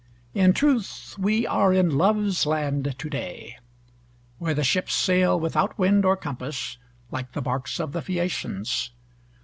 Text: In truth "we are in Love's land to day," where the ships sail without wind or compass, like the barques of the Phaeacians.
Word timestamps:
In 0.33 0.53
truth 0.53 1.15
"we 1.19 1.45
are 1.45 1.71
in 1.71 1.95
Love's 1.95 2.47
land 2.47 2.95
to 2.97 3.07
day," 3.07 3.59
where 4.39 4.55
the 4.55 4.63
ships 4.63 4.95
sail 4.95 5.39
without 5.39 5.77
wind 5.77 6.05
or 6.05 6.17
compass, 6.17 6.79
like 7.11 7.33
the 7.33 7.41
barques 7.43 7.79
of 7.79 7.91
the 7.91 8.01
Phaeacians. 8.01 8.89